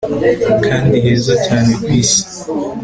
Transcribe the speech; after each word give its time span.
kandi 0.65 0.95
heza 1.05 1.33
cyane 1.45 1.71
ku 1.81 1.87
isi 2.01 2.23